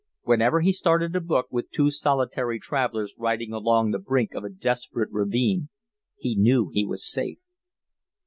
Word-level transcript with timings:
Whenever 0.23 0.61
he 0.61 0.71
started 0.71 1.15
a 1.15 1.21
book 1.21 1.45
with 1.51 1.69
two 1.69 1.91
solitary 1.91 2.57
travellers 2.59 3.13
riding 3.19 3.53
along 3.53 3.91
the 3.91 3.99
brink 3.99 4.33
of 4.33 4.43
a 4.43 4.49
desperate 4.49 5.11
ravine 5.11 5.69
he 6.17 6.35
knew 6.35 6.71
he 6.73 6.83
was 6.83 7.07
safe. 7.07 7.37